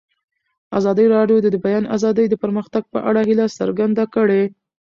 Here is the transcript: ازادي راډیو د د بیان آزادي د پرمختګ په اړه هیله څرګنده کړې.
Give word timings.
ازادي 0.79 1.05
راډیو 1.15 1.37
د 1.41 1.47
د 1.53 1.57
بیان 1.65 1.83
آزادي 1.95 2.25
د 2.29 2.35
پرمختګ 2.43 2.83
په 2.93 2.99
اړه 3.09 3.21
هیله 3.29 3.45
څرګنده 3.59 4.03
کړې. 4.15 4.43